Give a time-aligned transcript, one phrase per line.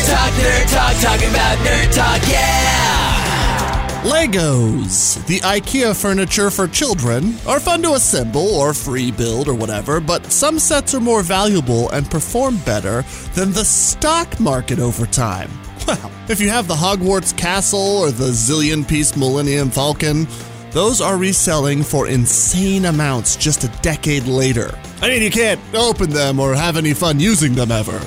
[0.00, 4.02] Nerd talk, nerd talk, talking about nerd talk, yeah!
[4.02, 10.00] Legos, the IKEA furniture for children, are fun to assemble or free build or whatever,
[10.00, 15.50] but some sets are more valuable and perform better than the stock market over time.
[15.86, 20.26] Well, if you have the Hogwarts Castle or the zillion piece Millennium Falcon,
[20.70, 24.70] those are reselling for insane amounts just a decade later.
[25.02, 28.00] I mean, you can't open them or have any fun using them ever.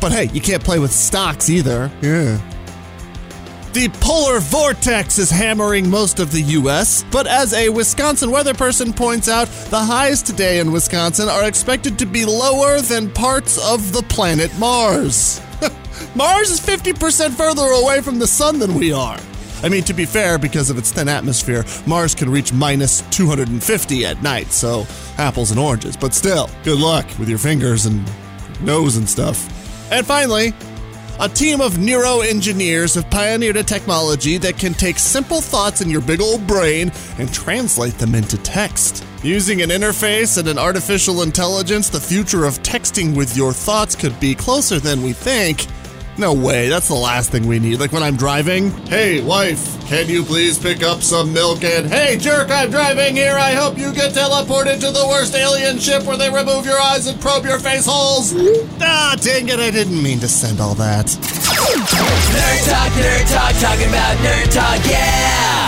[0.00, 1.90] But hey, you can't play with stocks either.
[2.00, 2.40] Yeah.
[3.72, 8.92] The polar vortex is hammering most of the US, but as a Wisconsin weather person
[8.92, 13.92] points out, the highs today in Wisconsin are expected to be lower than parts of
[13.92, 15.40] the planet Mars.
[16.14, 19.18] Mars is 50% further away from the sun than we are.
[19.62, 24.06] I mean, to be fair, because of its thin atmosphere, Mars can reach minus 250
[24.06, 24.86] at night, so
[25.18, 25.96] apples and oranges.
[25.96, 28.08] But still, good luck with your fingers and
[28.60, 29.67] nose and stuff.
[29.90, 30.52] And finally,
[31.20, 36.00] a team of neuroengineers have pioneered a technology that can take simple thoughts in your
[36.00, 39.04] big old brain and translate them into text.
[39.24, 44.18] Using an interface and an artificial intelligence, the future of texting with your thoughts could
[44.20, 45.66] be closer than we think.
[46.18, 47.78] No way, that's the last thing we need.
[47.78, 51.62] Like when I'm driving, hey, wife, can you please pick up some milk?
[51.62, 53.36] And hey, jerk, I'm driving here.
[53.36, 57.06] I hope you get teleported to the worst alien ship where they remove your eyes
[57.06, 58.34] and probe your face holes.
[58.80, 61.06] Ah, dang it, I didn't mean to send all that.
[61.06, 65.67] Nerd talk, nerd talk, talking about nerd talk, yeah!